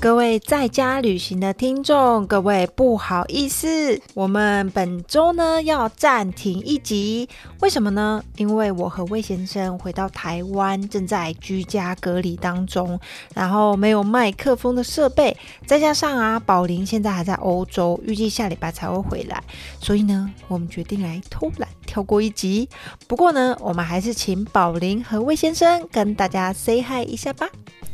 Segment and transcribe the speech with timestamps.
[0.00, 7.28] 各位在家旅行的听众，各位不好意思，我们本周呢要暂停一集，
[7.60, 8.22] 为什么呢？
[8.36, 13.00] 因为我和魏先生回到台湾，正在居家隔离当中，
[13.34, 19.42] 然后没有麦克风的设备，再加上啊，宝林现在还在欧洲，预计下礼拜才会回来，
[19.80, 22.68] 所以呢，我们决定来偷懒跳过一集。
[23.08, 27.48] 不过呢，我们还是请宝林和魏先生跟大家 say hi 一下吧。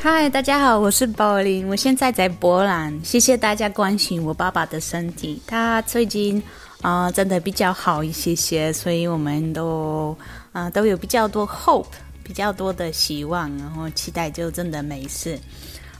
[0.00, 2.96] 嗨，大家好，我是宝林，我现在在波兰。
[3.02, 6.40] 谢谢大家关心我爸爸的身体，他最近
[6.82, 10.16] 啊真的比较好一些些，所以我们都
[10.52, 11.86] 啊都有比较多 hope，
[12.22, 15.36] 比较多的希望，然后期待就真的没事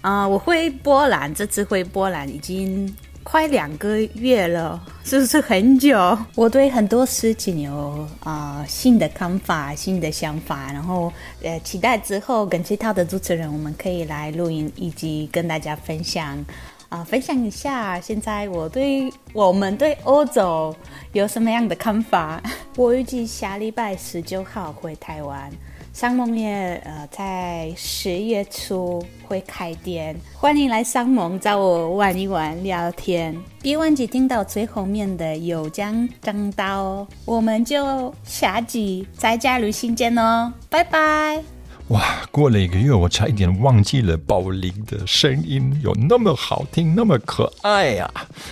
[0.00, 0.26] 啊。
[0.26, 2.94] 我回波兰，这次回波兰已经。
[3.22, 6.18] 快两个月了，是不是很久？
[6.34, 16.42] 我对很多事情有啊新的看法、新的想法，然后呃期待之后跟其他的主持人，我们可以来录音，以及跟大家分享
[16.88, 20.74] 啊分享一下现在我对我们对欧洲
[21.12, 22.42] 有什么样的看法。
[22.76, 25.52] 我预计下礼拜十九号回台湾。
[25.98, 33.36] 商盟也呃在十月初会开店，欢迎来商盟找我玩一玩聊天。
[33.60, 41.42] 别忘记听到最后面的有奖征到哦，我们就下集再加旅行见哦，拜拜。
[41.88, 48.08] 哇，过了一个月，我差一点忘记了宝林的声音有那么好听，那么可爱呀！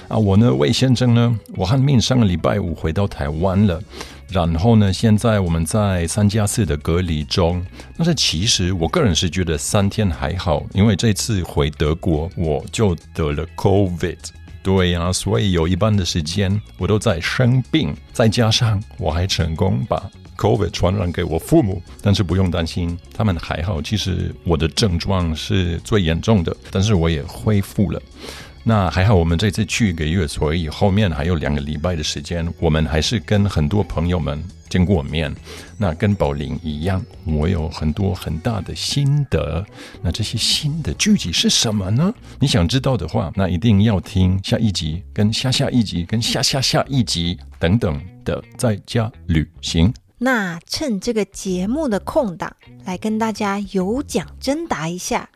[0.08, 3.80] 啊，我呢，魏先生呢，我和命上个礼拜五回到台湾了。
[4.28, 4.92] 然后呢？
[4.92, 7.64] 现在我们在三加四的隔离中。
[7.96, 14.18] 但是其实我个人是觉得三天还好，因为这次回德国我就得了 COVID。
[14.62, 21.80] 对呀，所以有一半的时间我都在生病，再加上我还成功把 COVID 传染给我父母。
[22.02, 23.80] 但是不用担心，他们还好。
[23.80, 28.02] 其实我的症状是最严重的，但是我也恢复了。
[28.68, 35.32] 那还好，我们这次去一个月，所以后面还有两个礼拜的时间，我们还是跟很多朋友们见过面。
[35.78, 39.64] 那跟宝林一样，我有很多很大的心得。
[40.02, 42.12] 那这些心得具体是什么呢？
[42.40, 49.94] 你想知道的话，那一定要听下一集、跟下下一集、跟下下下一集等等的在家旅行。
[50.18, 52.52] 那趁这个节目的空档，
[52.84, 55.28] 来跟大家有奖征答一下。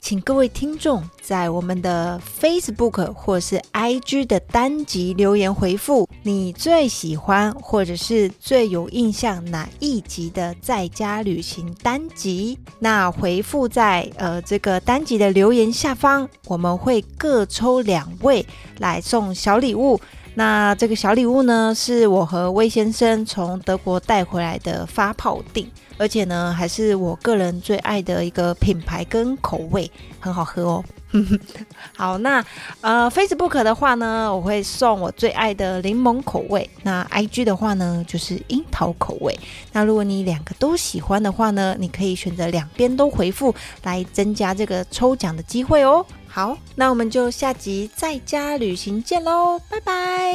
[0.00, 12.58] 请各位听众在我们的 Facebook 或是 IG 的单集留言回复你最喜欢或者是最有印象哪一集的在家旅行单集。
[12.78, 18.46] 那回复在呃这个单集的留言下方，我们会各抽两位
[18.78, 20.00] 来送小礼物。
[20.38, 25.66] 那这个小礼物呢，是我和魏先生从德国带回来的发泡锭。
[25.98, 30.84] 而且呢，还是我个人最爱的一个品牌跟口味，很好喝哦。
[31.96, 32.44] 好，那
[32.82, 36.68] 呃，Facebook 的话呢，我会送我最爱的柠檬口味。
[36.82, 39.34] 那 IG 的话呢，就是樱桃口味。
[39.72, 43.54] 那如果你两个都喜欢的话呢，你可以选择两边都回复，
[43.84, 46.04] 来增加这个抽奖的机会哦。
[46.36, 50.34] 好，那我们就下集在家旅行见喽，拜拜。